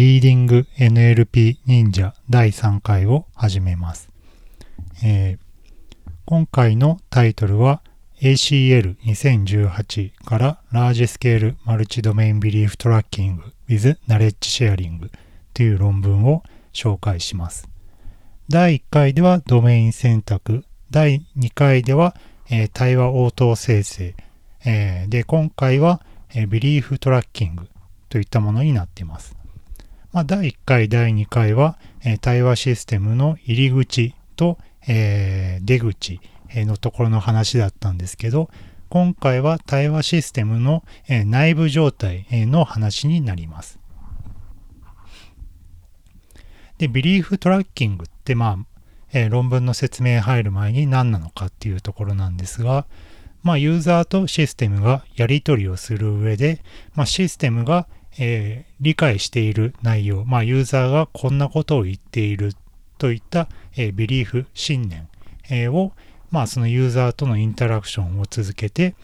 [0.00, 4.08] Reading NLP 忍者第3回を始めます。
[5.04, 5.38] えー、
[6.24, 7.82] 今回のタイトルは
[8.22, 14.36] ACL2018 からラージスケールマルチドメインビリーフトラッキング with Knowledge
[14.74, 15.10] Sharing
[15.52, 17.68] という論文を紹介します。
[18.48, 22.16] 第1回ではドメイン選択、第2回では、
[22.48, 24.14] えー、対話応答生成、
[24.64, 26.00] えー、で、今回は、
[26.34, 27.68] えー、 belief tracking
[28.08, 29.39] といったものになっています。
[30.12, 36.20] まあ、第1回、第2回は、えー、対話システムの入り口と、えー、出口
[36.52, 38.50] のところの話だったんですけど、
[38.88, 43.78] 今回は対話システムの、えー、内部状態の話になります。
[46.78, 48.80] で、 belief tracking って、まあ、
[49.12, 52.86] えー、論文の説明入る前に何なのかっていうところなんですが、
[53.42, 56.62] まあ、ユーザーとシステムがやり取りをする上で、
[56.94, 57.86] まあ、システムが、
[58.18, 62.52] えー、理解している内容、まあ、ユーザーがこんなことを言っている
[62.98, 65.08] といった、えー、 belief、信念、
[65.48, 65.92] えー、を、
[66.30, 68.94] まあ、そのユーザーとのインタラクションを続けて、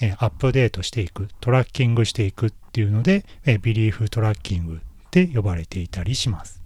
[0.00, 6.64] えー、アップデートしていく、トラッキングしていくっていうので、えー、 belief tracking って呼ばれていたりします。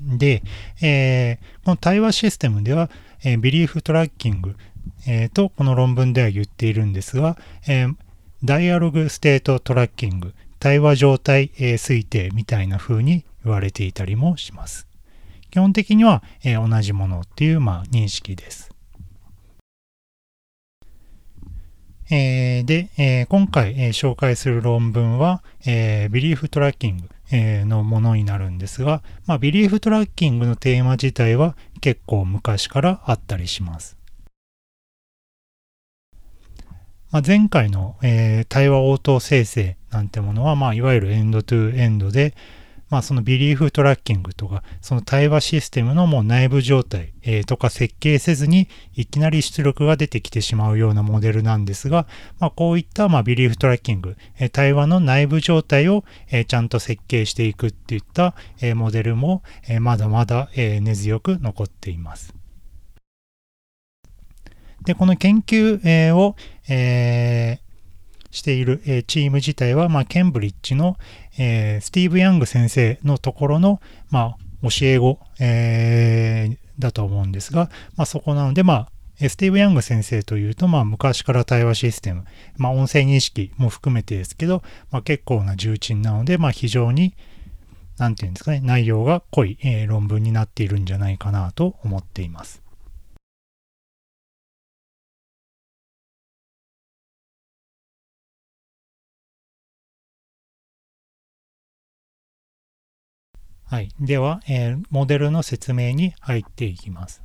[0.00, 0.42] で、
[0.80, 2.88] えー、この対話システムでは、
[3.24, 4.56] えー、 belief tracking、
[5.06, 7.36] えー、とこの論文では言っているんですが、
[7.66, 7.94] えー、
[8.44, 14.86] dialog state tracking、対話状態、えー、推定みたいな風に言われていたりもします。
[15.50, 18.70] 基本的には、えー、同じものっていう、まあ、認識です。
[22.10, 33.97] えー、で、えー、今回、えー、紹介する論文は、えー、 belief tracking、えー、のものになるんですが、まあ、 belief tracking のテーマ自体は結構昔からあったりします。
[37.10, 42.34] まあ、前回の、えー、対話応答生成なんてものは、まあ、いわゆる end-to-end で、
[42.90, 52.06] まあ、その belief tracking とか、その対話システムのもう内部状態、えー、とか設計せずに、いきなり出力が出てきてしまうようなモデルなんですが、
[52.38, 62.34] まあ、こういった、まあ、 belief tracking、えー、対話の内部状態を、えー、ちゃんと設計していくっていった、えー、モデルも、えー、まだまだ、えー、根強く残っています。
[64.84, 66.36] で、この研究、えー、を、
[66.68, 67.68] えー、
[68.30, 70.96] している、えー、チーム自体は、まあ、ケンブリッジの、
[71.38, 73.80] えー、スティーブ・ヤング先生のところの、
[74.10, 78.88] まあ、教え子、えー、だと思うんですが、まあ、そこなので、まあ、
[79.28, 82.24] スティーブ・ヤング先生というと、まあ、昔から対話システム、
[82.56, 87.14] まあ、音声認識も含めてですけど、まあ、結構な重鎮なので、まあ、非常に、
[87.96, 92.62] なんていうんですかね、内容が濃い、えー、論文になっているんじゃないかなと思っています。
[103.68, 103.90] はい。
[104.00, 107.22] では、えー、モデルの説明に入っていきます。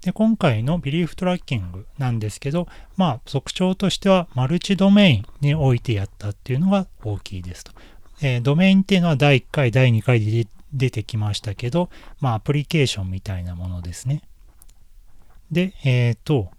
[0.00, 7.72] で今回のビリーフトラッキングなんですけど、まあ、特徴としてはマルチドメインにおいてやったっていうのが大きいですと。
[8.22, 14.22] えー、ドメインっていうのは第1回、第2回で出てきましたけど、まあ、アプリケーションみたいなものですね。
[15.50, 16.50] で、えっ、ー、と、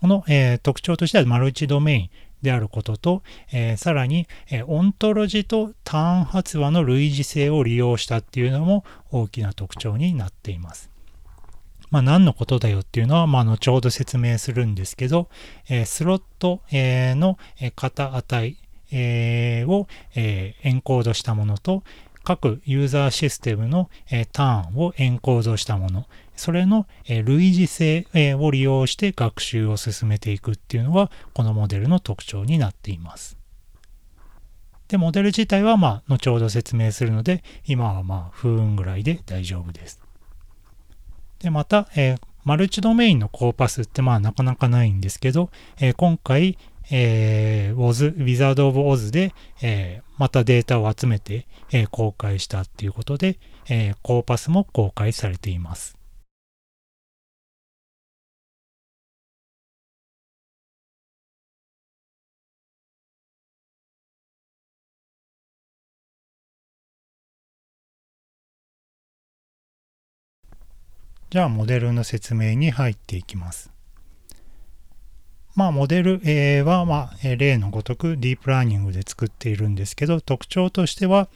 [0.00, 2.10] この、えー、特徴としてはマルチドメイン。
[2.42, 10.90] であることと、えー、さらに、えー、オントロジとターン発話の類似性を利用したっていうのも大きな特徴になっています。
[11.90, 15.28] まあ、何のことだよっていうのは、まあ、後ほど説明するんですけど、
[15.68, 17.36] えー、スロット、えー、の
[17.74, 18.56] 型値、
[18.92, 21.82] えー、を、えー、エンコードしたものと、
[22.22, 26.06] 各ユーザーシステムの、えー、ターンをエンコードしたもの、
[26.40, 28.06] それの類似性
[28.38, 33.36] を利用して学習を進めていくっていうのがこのモデルの特徴になっています。
[34.88, 40.02] で、モデル自体はまあ後ほど説明するので今はまあ不運ぐらいで大丈夫です。
[41.40, 46.56] で、また、えー、マルチドメインのコーパスってまあなかなかないんですけど、えー、今回、
[46.90, 53.38] えー、Oz、Wizard of Oz で、えー、またデータを集めて、えー、公開したっていうことで、
[53.68, 55.99] えー、コーパスも公開されています。
[71.30, 73.70] じゃあモデルの説明に入っていきます。
[75.54, 81.28] まあモデル、A は、まあ、例のごとくディープラーニングで作っているんですけど、特徴としては、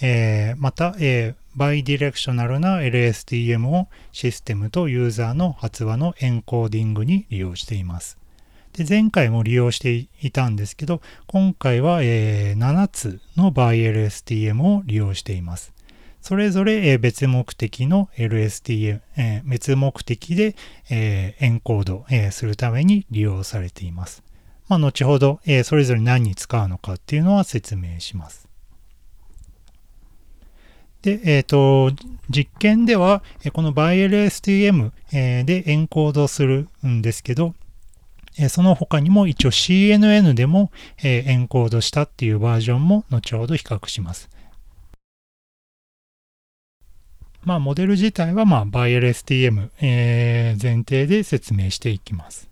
[0.00, 8.18] え、また、えー、 bidirectional な LSTM をシステムとユーザーの発話のエンコーディングに利用しています。
[8.72, 15.72] で前回も利用していたんですけど、今回は、え、7つの BiLSTM を利用しています。
[16.20, 19.00] それぞれ、別目的の LSTM、
[19.44, 20.54] 別目的で、
[20.90, 24.22] エンコード、するために利用されています。
[24.68, 28.48] まあ、後ほど、それぞれ何に使うのかっていうのは説明します。
[31.02, 31.92] で、えっ、ー、と、
[32.28, 34.92] 実験では、この ByLSTM
[35.44, 37.54] でエンコードするんですけど、
[38.48, 40.70] その他にも一応 CNN でも
[41.02, 44.28] エンコードしたっていうバージョンも後ほど比較します。
[47.42, 52.50] まあ、モデル自体は、まあ、 BiLSTM、えー、前提で説明していきます。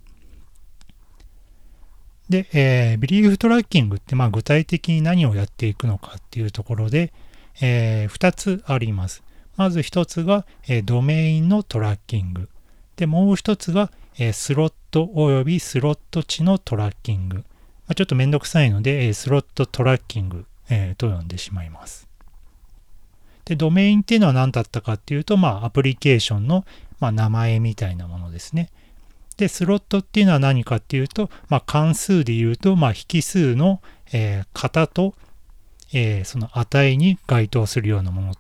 [2.29, 7.12] で、えー、 belief tracking って、まあ、具体的に何をやっていくのかっていうところで、
[7.61, 9.23] えー、2つあります。
[9.56, 12.49] まず1つが、えー、ドメインのトラッキング。
[12.96, 17.37] で、もう1つが、えー、スロット及びスロット値のトラッキング。
[17.37, 17.43] ま
[17.88, 22.08] あ、ちょっとめんどくさいので、えー、スロットトラッキング、えー、と呼んでしまいます。
[23.49, 26.67] で、ドメインっていうのは何だったかっていうと、まあ、アプリケーションの、
[27.00, 28.69] まあ、名前みたいなものですね。
[29.39, 33.81] で、スロットっていうのは何かっていうと、まあ、関数で言うと、まあ、引数の、
[34.12, 35.15] えー、型と、
[35.95, 38.35] えー、その値に該当するようなものっ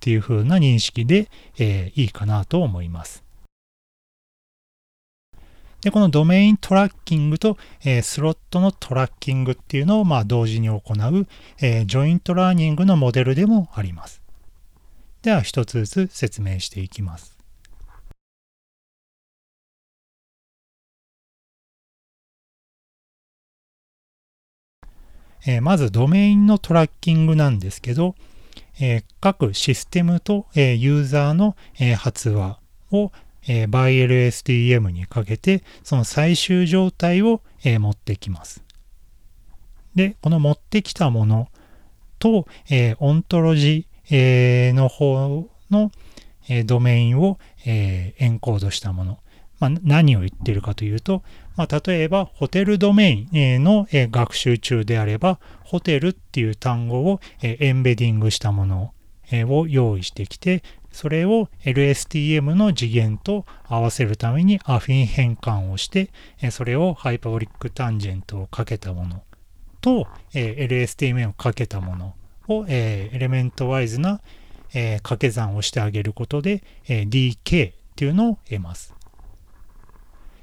[0.00, 3.22] ていう風な認識で、えー、いいかなと思います。
[5.82, 11.26] で、このドメイントラッキングと、えー、スロットのトラッキングっていうのを、まあ、同時に行う、
[11.60, 14.19] えー、 joint learning のモデルでもあります。
[15.22, 17.36] では、一つずつ説明していきます。
[25.46, 28.14] えー、まずドメインのトラッキングなんですけど、
[28.80, 32.58] えー、各システムと、えー、ユーザーの、え発話
[32.90, 33.12] を、
[33.46, 38.62] え ByLSTM にかけて、その最終状態を、え持ってきます。
[39.94, 41.48] で、この持ってきたもの
[42.18, 45.92] と、えオントロジーー、の方の、
[46.48, 49.18] えドメインを、えエンコードしたもの。
[49.60, 51.22] まあ、何を言ってるかというと、
[51.54, 58.94] まあ、例えばホテルドメインの学習中であれば、ホテルっていう単語をエンベディングしたもの
[59.32, 66.10] を用意してきて、それを LSTM の次元と合わせるためにアフィン変換をして、
[66.50, 69.22] それをハイパブリックタンジェントをかけたもの
[69.80, 72.14] と LSTM をかけたもの
[72.50, 74.20] をえエレメントワイズな
[74.74, 78.94] え掛け算をしてあげることでえ DK っていうのを得ます。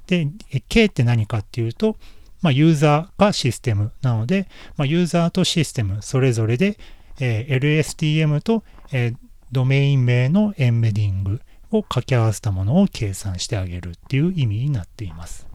[0.08, 0.30] で、
[0.70, 1.98] K って何かっていうと、
[2.42, 6.78] まあ、ユーザーがシステムなので、まあ、ユーザーとシステムそれぞれで、
[7.20, 9.16] えー、LSTM と、えー、
[9.52, 15.47] ドメイン名のエンベディングを掛け合わせたものを計算してあげるっていう意味になっています。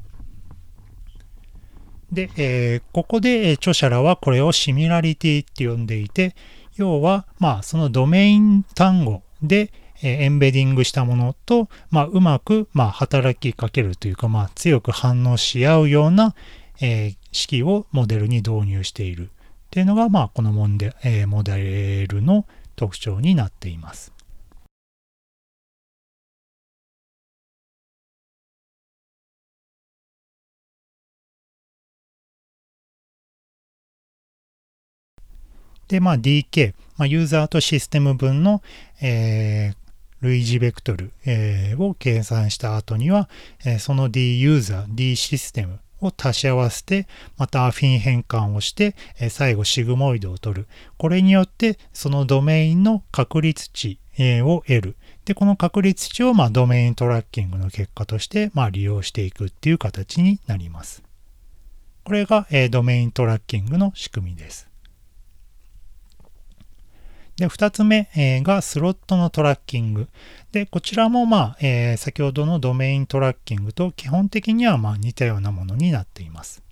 [2.13, 6.35] で、えー、ここで著者らはこれをシミュラリティって呼んでいて、
[6.77, 9.73] 要は、まあ、そのドメイン単語で
[10.03, 16.35] え、エンベディングしたものと、まあ、うまく、まあ、働きかけるというか、まあ、強く反応し合うような、
[16.81, 19.29] えー、式をモデルに導入しているっ
[19.71, 24.12] ていうのが、まあ、このモデ,、えー、モデルの特徴になっています。
[35.93, 38.63] で、まあ、DK、まあ、ユーザーとシステム分の、
[39.03, 43.29] えー、類似ベクトル、えー、を計算した後には、
[43.67, 47.07] えー、その D ユーザー、D システムを足し合わせて、
[47.37, 50.67] またアフィン変換をして、えー、最後シグモイドを取る。
[50.97, 54.97] これによって、そのドメインの確率値、えー、を得る。
[55.27, 61.03] で、この確率値を、まあ、ドメイントラッキングの結果として、まあ、利用していくっていう形になります。
[62.03, 64.72] これが、えー、ドメイントラッキングの仕組みです。
[67.37, 70.09] で、二つ目、え、がスロットのトラッキング。
[70.53, 76.63] で、こちらもまあ、えー、先ほどのドメイントラッキングと基本的にはまあ似たようなものになっています。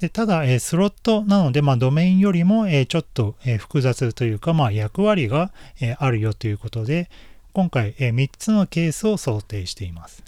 [0.00, 7.10] でただ、えー、スロットなので、まあ、ドメインよりも、えー、ちょっと、えー、複雑というか、まあ、役割が、えあるよということで、
[7.52, 10.24] 今回、え3つのケースを想定しています。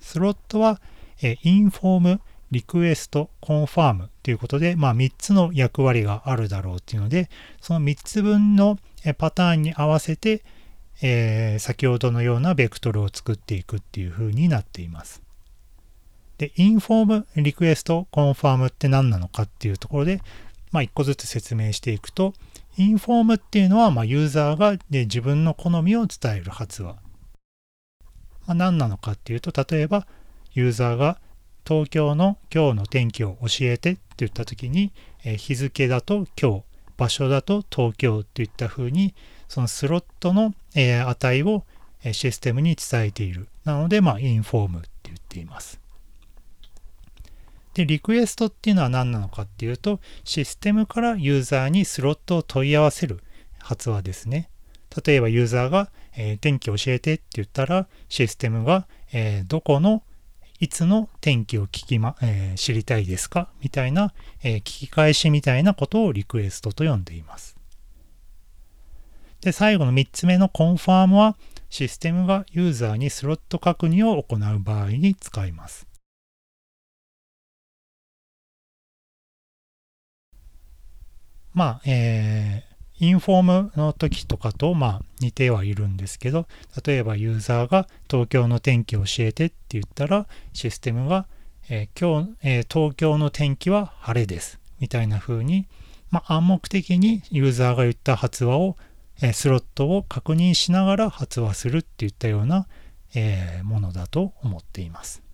[0.00, 0.80] スロットは、
[1.22, 7.28] え inform、request、confirm ということで、まあ3つの役割があるだろうっていうので、
[7.60, 8.78] その3つ分の
[9.18, 10.42] パターンに合わせて、
[11.00, 15.22] えー、先ほどのようなベクトルを作っていくっていう風になっています。
[16.38, 20.20] で、 inform、request、confirm って何なのかっていうところで、
[20.72, 22.34] まあ1個ずつ説明していくと、
[22.78, 26.94] inform っていうのは、まあ、ユーザーがで自分の好みを伝える発話。
[28.46, 30.06] まあ、何なのかっていうと、例えば、
[30.52, 31.18] ユーザーが
[31.68, 34.92] 東京の今日の天気を教えてって言った時に、
[35.24, 36.62] えー、日付だと今日、
[36.96, 39.14] 場所だと東京っていった風に、
[39.48, 41.64] そのスロットの、えー、値を
[42.04, 43.48] えシステムに伝えている。
[43.64, 45.80] なので、まあ、インフォームって言っています。
[47.74, 53.20] で、リクエストっていうのは何なのかっていうと、システムからユーザーにスロットを問い合わせる
[53.58, 54.50] 発話ですね。
[55.04, 60.02] 例えばユーザーが、えー、天気教えてって言ったら、システムが、えー、どこの
[60.60, 63.48] いつの天気を聞きま、えー、知りたいですか？
[63.62, 64.12] みたいな、
[64.42, 67.56] え聞き返しみたいなことをリクエストと呼んでいます。
[69.40, 71.36] で、最後の3つ目のコンファームは、
[71.70, 75.86] システムがユーザーにスロット確認を行う場合に使います。
[81.54, 82.67] まあ、えー、
[83.00, 86.46] インフォームの時とかと、まあ、似てはいるんですけど、
[86.84, 91.26] 例えばユーザーが東京の天気教えてって言ったら、システムが、
[91.68, 94.58] えー、今日、えー、東京の天気は晴れです。
[94.80, 95.66] みたいな風に、
[96.10, 98.76] まあ、暗黙的にユーザーが言った発話を、
[99.22, 102.66] えー、スロットを確認しながら発話するっていったような、
[103.14, 105.27] えものだと思っています。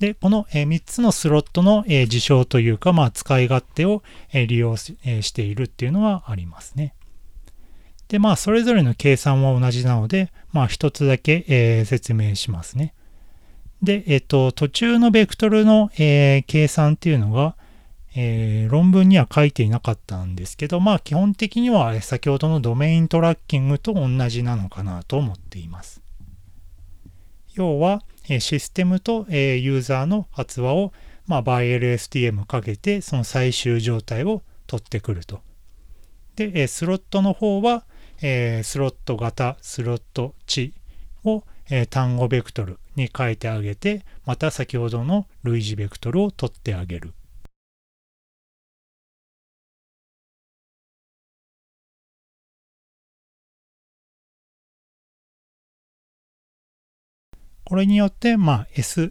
[0.00, 4.02] で、この3つのスロットの事象というか、まあ、使い勝手を
[4.32, 6.94] 利用しているっていうのはありますね。
[8.08, 12.94] で、まあ、それぞれの計算は同じなので、まあ、一つだけ、え、説明しますね。
[13.82, 17.54] で、えっ、と、途中のベクトルの、え、計算っていうのが、
[18.16, 26.02] えー、論文には書いていなかったんですけど、まあ、基本的には先ほどのドメイントラッキングと同じなのかなと思っています。
[27.54, 28.02] 要は、
[28.38, 30.92] システムとユーザーの発話を、
[31.26, 35.40] まあ、バイ LSTM かけて、その最終状態を取ってくると。
[36.36, 37.84] で、スロットの方は、
[38.20, 40.72] スロット型、スロット値
[41.24, 41.42] を
[41.90, 47.14] 単語ベクトルに変えてあげて、また先ほどの類似ベクトルを取ってあげる。
[57.70, 59.10] これによって、まあ、S、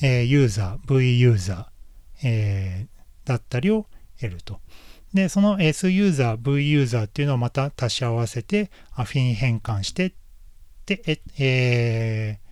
[0.00, 3.84] え、ユーザー、V ユーザー、えー、だったりを
[4.18, 4.60] 得ると。
[5.12, 10.14] で、その S ユーザー、V ユーザーっていうのをまた足し合わせて、アフィン変換して、
[10.86, 12.48] で、えー、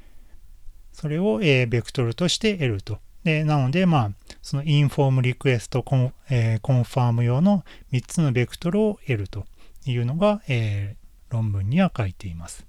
[0.92, 2.98] それを、えー、ベクトルとして得ると。
[3.24, 4.10] で、なので、まあ、
[4.42, 9.46] その inform request con,、えー、 confirm 用の3つのベクトルを得ると
[9.86, 12.66] いうのが、えー、論文には書いています。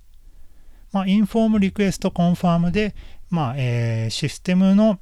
[0.92, 2.96] まあ、 inform request confirm で、
[3.30, 5.00] まあ、えー、システムの、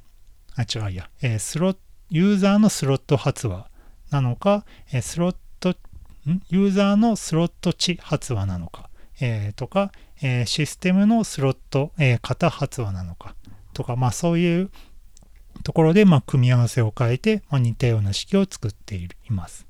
[0.56, 1.74] あ、違うや、えー、スロ
[2.08, 3.68] ユーザーのスロット発話
[4.10, 6.42] なのか、えー、スロット、ん？
[6.48, 8.90] ユーザーのスロット値発話なのか、
[9.20, 13.34] えー、とか、えー、システムのスロット、えー、型発話なのか、
[13.72, 14.70] とか、まあそういう
[15.62, 19.66] ところで、まあ、組み合わせを変えて、まあ、似たような式を作っています。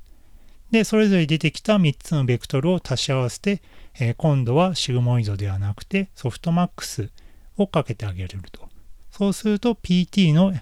[0.71, 3.63] で、それぞれ出てきた3つのベクトルを足し合わせて、
[3.99, 7.11] えー、今度はシグモイドではなくてソフトマックス
[7.57, 8.69] をかけてあげると。
[9.11, 10.53] そうすると PT の、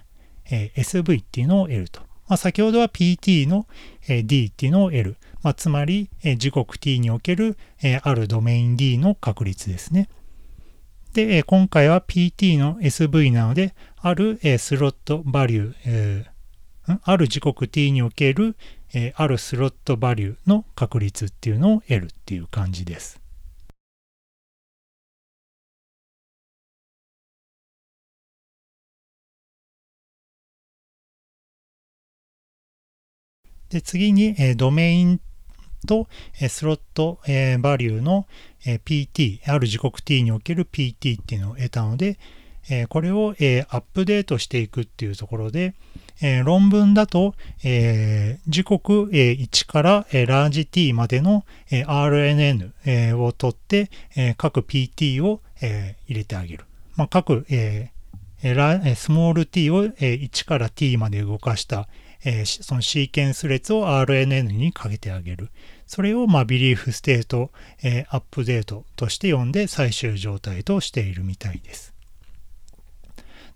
[0.49, 2.01] えー、SV っていうのを得ると。
[2.27, 3.67] まあ、先ほどは PT の、
[4.07, 5.17] えー、D っていうのを得る。
[5.43, 10.09] まあ、つまり、えー、時刻 T における、えー、あるドメイン D の確率ですね。
[11.13, 18.55] で、えー、今回は PT の SV なので、ある、えー、スロットバリュー、えー、ある時刻 T における、
[18.93, 23.24] えー、あるスロットバリューの確率っていうのを得るっていう感じです。
[33.75, 35.19] で、次に、えドメイン
[35.85, 36.07] と、
[36.39, 38.25] えスロット、えバリューの、
[38.65, 42.17] え PT、ある時刻 t における PT っていうのを得たので、
[42.69, 45.73] えこれを、えアップデートしていくっていうところで、
[46.21, 56.63] え論文だと、え時刻、え1から、えラージ t までの、え RNN、えを取って、え各 PT を、え入れてあげる。
[56.95, 57.91] まあ、各、え
[58.41, 61.89] スモール t を、え1から t まで動かした、
[62.25, 65.49] えー、そのシーケンス列を RNN にかけてあげる。
[65.87, 67.51] それを、まあ、 belief state、
[67.83, 71.93] えー、 update として読んで最終状態としているみたいです。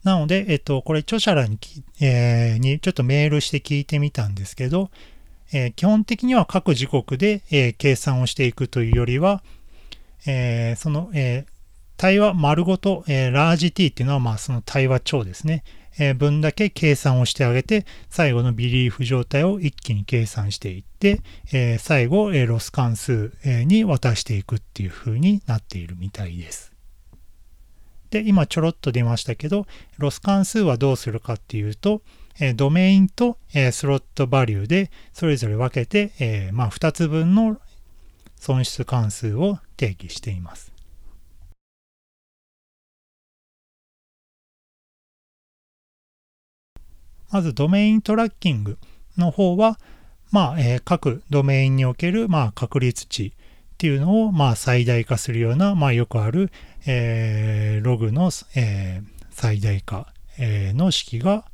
[0.03, 1.59] なので、えっと、これ著者らに,、
[1.99, 4.91] えー、にちょっとメールして聞いてみたんですけど、
[5.51, 9.43] えー、基本的には各時刻で、えー、計算をしていくというよりは、
[10.25, 11.51] えー、その、えー、
[11.97, 15.63] 対話丸ごと、えー、ラージ t っていうのは、まあ、その対話帳ですね。
[16.17, 21.21] 分だけ計算をしてあげて、最後のビリーフ状態を一気に計算していって、
[21.79, 26.73] 最後、ロス関数に渡していくっていう風になっているみたいです。
[28.09, 29.67] で、今ちょろっと出ましたけど、
[29.97, 32.01] ロス関数はどうするかっていうと、
[32.39, 37.59] えドメインと、えスロットバリューでそれぞれ分けて、えま、2つ分の
[38.37, 40.71] 損失関数を定義しています。
[47.31, 48.77] まずドメイントラッキング
[49.17, 49.79] の方は、
[50.31, 53.31] まあ、えー、各ドメインにおける、まあ、確率値っ
[53.77, 56.51] ていうのを、まあ、最大化するような、まあ、よくある、
[56.85, 61.45] えー、ログの、えー、最大化、えー、の式が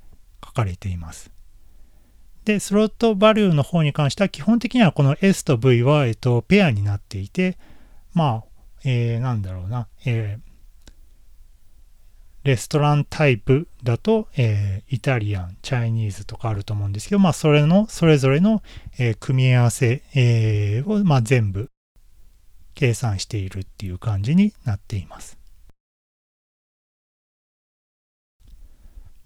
[0.44, 1.32] 書かれています。
[2.46, 7.58] で、スロットバリューの方に関しては、基本的にはこの S と V は、えっと、ペアになっていて、
[8.13, 8.44] まあ、
[8.84, 10.54] えー、なんだろうな、えー、
[12.46, 18.62] レストランタイプだと、えー、イタリアン、チャイニーズとかあると思うんですけど、まあ、それの、それぞれの、
[19.00, 21.72] えー、組み合わせ、えー、を、まあ、全部
[22.75, 25.40] 計算しているっていう感じになっています。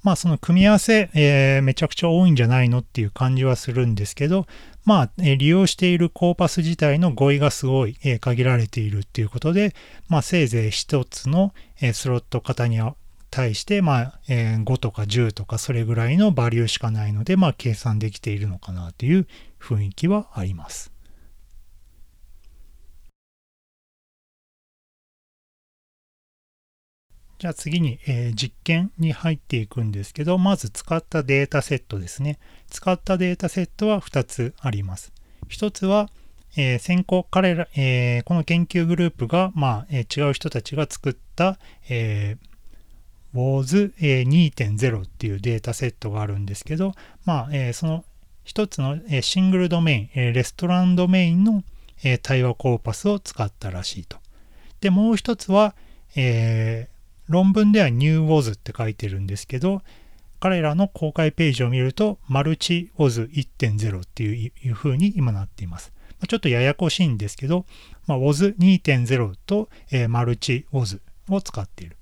[0.02, 4.48] まあその組み合わせ、えー、めちゃくちゃ多いんじゃないのっていう感じはするんですけど、
[4.86, 9.76] まあ、えー、利用しているコーパス自体の語彙がすごい、えー、限られているっていうことで、
[10.08, 12.80] まあせいぜい一つの、えスロット型に
[13.30, 19.28] 対して、まあえ5とか10とかそれぐらいのバリューしかないので、まあ計算できているのかなという
[19.60, 20.92] 雰囲気はあります。
[27.40, 32.38] じゃあ次に、えー、実験に入っていくんですけど、まず使ったデータセットですね。
[32.70, 35.14] 使ったデータセットは2つあります。
[35.48, 36.10] 1つは、
[36.58, 42.49] えー、先行、彼ら、えー、この研究グループが、まあ、えー、違う人たちが作った、えー、
[43.36, 46.94] WOZ2.0 っていうデータセットがあるんですけど、
[47.26, 48.06] まあ、えー、その
[48.46, 51.64] 1つの、シングルドメイン、レストランドメインの、
[52.24, 54.18] 対話コーパスを使ったらしいと。
[54.82, 55.76] で、もう1つは、
[56.16, 59.82] えー、論文では New WOZ って書いてるんですけど、
[60.40, 65.92] 彼らの公開ページを見ると、マルチ WOZ1.0 っていう風に今なっています。
[66.28, 67.66] ちょっとややこしいんですけど、
[68.08, 71.99] まあ、WOZ2.0 と、えー、マルチ WOZ を使っている。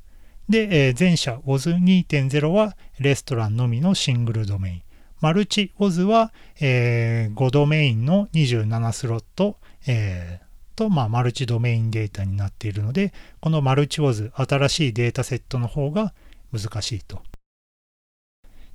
[0.49, 4.81] で、えー、前者 WOZ2.0 はレストランのみのシングルドメイン。
[5.19, 6.31] マルチ WOZ は、
[6.61, 9.57] えー、5ドメインの27スロット、
[9.87, 16.13] えー、と、まあ、マルチドメインデータになっているので、このマルチウォズ、新しいデータセットの方が
[16.53, 17.21] 難しいと。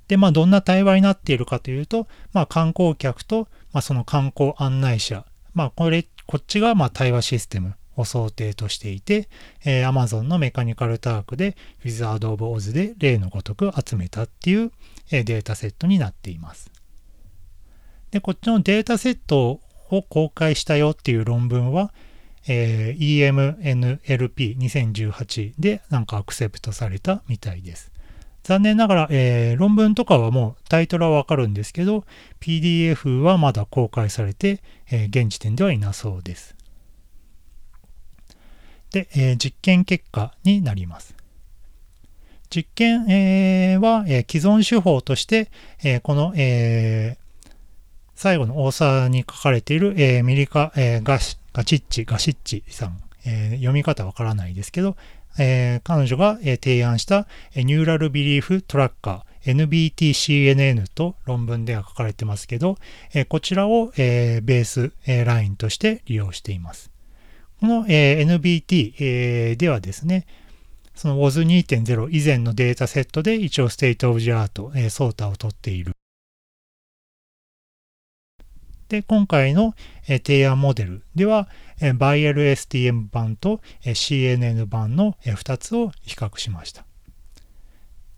[0.07, 9.29] で、まあ、どんな対話になっているかというと、まあ、観光客と、まあ、その観光案内者、まあ、これ、こっちが、まあ、対話システムを想定としていて、
[9.63, 14.71] えー、Amazon のメカニカルタークで、ウィザード・オブ・オズで例のごとく集めたっていう、
[15.11, 16.71] えー、データセットになっています。
[18.11, 21.93] で、こっちのデータセットを公開したよっていう論文は、
[22.47, 27.91] えー、EMNLP2018 でなんかアクセプトされたみたいです。
[28.43, 32.05] 残念ながら、えー、論文とかはもうタイトルはわかるんですけど、
[32.41, 36.52] PDF はまだ公開されて、えー、現時点ではいなそうです。
[38.93, 41.15] で、え、実験結果になります。
[42.49, 45.49] 実験、え、は、え既存手法として、
[45.83, 47.17] えこの、え
[48.15, 54.95] 最後の大沢に書かれている、えー、ミリカ、えー、ガシガチッチ、ガシッチさん、え、読み方わからないですけど、
[55.39, 62.77] え、彼女が、え、提案した、え、ニューラルビリーフトラッカー NBTCNN と論文では書かれてますけど、
[63.13, 64.93] え、こちらを、え、ベース、
[65.25, 66.92] ラインとして利用しています。
[67.63, 70.25] この、え、NBT、えー、ではですね、
[70.95, 75.93] その WOZ2.0 以前のデータセットで一応 state of the art、えー、 SOTA を取っている
[78.89, 79.75] で、今回の、
[80.09, 81.47] え提案モデルでは、
[81.79, 86.85] え BiLSTM 版と、え CNN 版の、え2つを比較しました。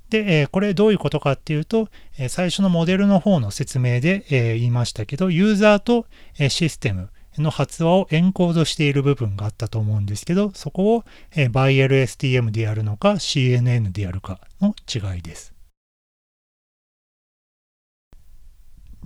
[0.10, 6.08] で、えこれどういうことかっていうと、え最初のモデルの方の説明で、え言いましたけど、ユーザーと、
[6.40, 11.04] えシステムの発話をエンコードしている部分があったと思うんですけど、そこを、
[11.36, 15.54] え ByLSTM でやるのか CNN でやるかの違いです。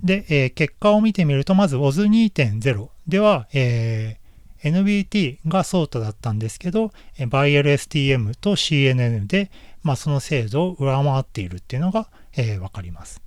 [0.02, 9.50] で、えー、結果を見てみると、まず OZ2.0 では、えー、NBT がソータだったんですけど、ByLSTM と CNN で、
[9.82, 13.20] まあ、その精度を上回っているっていうのが、えー、わかります。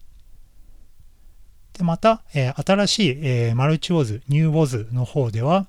[1.84, 5.68] また、え、新しい、え、マルチウォズ、ニューウォズの方では、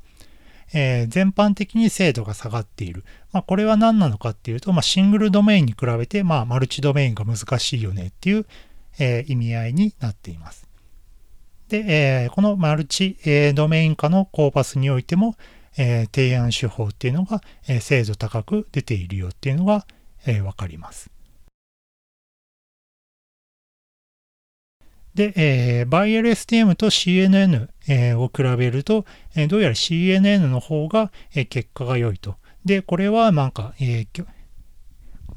[0.72, 3.04] え、全般的に精度が下がっている。
[3.32, 8.46] まあ、これは何なのかっていうと、まあ、シングルドメインに比べて、まあ、マルチドメインが難しいよねっていう、
[8.98, 10.66] え、意味合いになっています。
[11.68, 15.36] で、えー、このマルチ、え、ドメイン化のコーパスにおいても、
[15.76, 19.86] え、提案手法っていうのが、え精度高く出ているよっていうのが、
[20.26, 21.13] えー、わかります。
[25.14, 29.04] で、えー、バイ LSTM と CNN、えー、を比べると、
[29.36, 32.36] えー、どうやら CNN の方が、えー、結果が良いと。
[32.64, 34.26] で、これはなんか、えー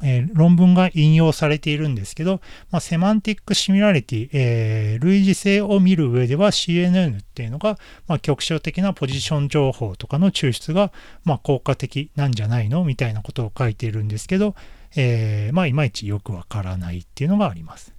[0.04, 2.40] えー、論文が引用されているんですけど、
[2.72, 10.92] まあ、セマンティックシミュラリティ、えー、類似性を見る上では CNN っていうのが、まあ、局所的なポジション情報とかの抽出が、
[11.24, 12.84] まあ、効果的なんじゃないの？
[12.84, 14.56] みたいなことを書いているんですけど、
[14.96, 17.97] えー、まあ、いまいちよくわからないっていうのがあります。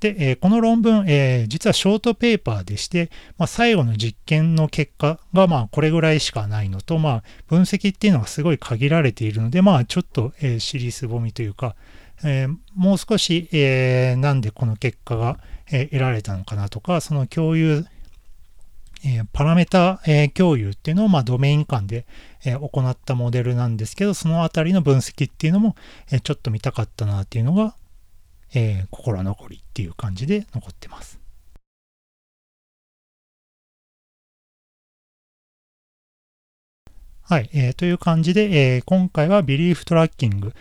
[0.00, 11.74] で、えー、この論文、え、実はショートペーパーでして、まあ、最後の実験の結果がまあこれぐらいしかないのと、まあ、分析っていうのがすごい限られているので、まあ、ちょっと、えー、尻すぼみというか、
[12.22, 15.38] えー、もう少し、えー、なんでこの結果が、
[15.70, 17.84] えー、得られたのかなとか、その共有、
[19.04, 22.04] え、パラメータ、え、共有っていうのを、まあ、ドメイン間で、
[22.44, 25.76] え、行ったモデルなんですけど、そのあたりの分析っていうのも、
[26.10, 27.76] え、ちょっと見たかったなっていうのが、
[28.54, 31.20] えー、心残りっていう感じで残ってます。
[37.22, 40.54] はい、えー、という感じで、えー、今回はビリーフトラッキング、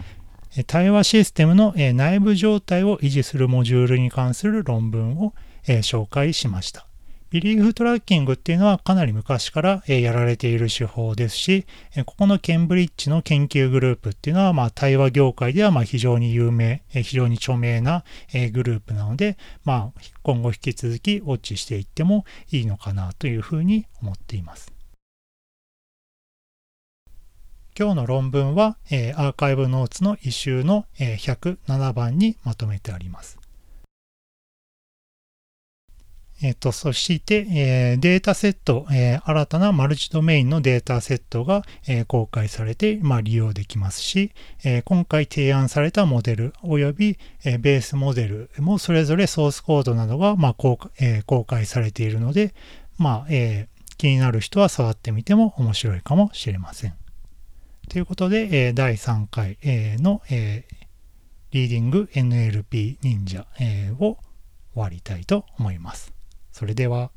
[0.65, 5.34] 対話システムの、えー、内部状態を維持するモジュールに関する論文を、
[5.65, 6.88] えー、紹介しました。
[7.30, 11.66] ビリーフトラッキングっていうのはかなり昔から、やられている手法ですし、
[12.06, 18.06] ここのケンブリッジの研究グループっていうのは、まあ、対話業界ではま非常に有名、非常に著名な、
[18.54, 24.72] グループなので、まあ、今後引き続きウォッチしていってもいいのかなというふうに思っています。
[27.78, 33.37] 今日の論文は、アーカイブノーツの一周の、107番にまとめてあります。
[36.41, 52.54] えっ、と、そして、えー、データセット、えー、新たなマルチドメインのデータセットが、えー、公開されて、まあ、利用できますし、え今回提案されたモデル及び、えベースモデルもそれぞれソースコードなどが、まあ公え公開されているので、
[52.97, 56.93] まあえ気になる人は触ってみても面白いかもしれません。
[57.89, 60.65] ということで、え第3回、えの、え
[61.52, 64.17] リーディング NLP 忍者、えを
[64.73, 66.16] 終わりたいと思います。
[66.58, 67.12] それでは。